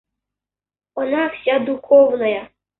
Она 0.95 1.29
вся 1.29 1.59
духовная... 1.59 2.49